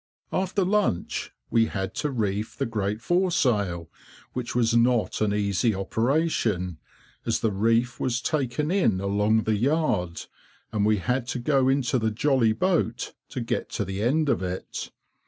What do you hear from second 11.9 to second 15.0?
the jolly boat to get to the end of it.